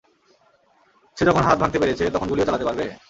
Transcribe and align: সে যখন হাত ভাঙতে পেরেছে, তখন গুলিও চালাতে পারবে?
সে 1.17 1.23
যখন 1.29 1.41
হাত 1.43 1.57
ভাঙতে 1.61 1.77
পেরেছে, 1.81 2.03
তখন 2.13 2.27
গুলিও 2.29 2.47
চালাতে 2.47 2.67
পারবে? 2.67 2.85